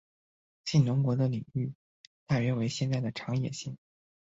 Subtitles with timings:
[0.65, 1.75] 信浓国的领域
[2.25, 3.77] 大约为现在的长野县。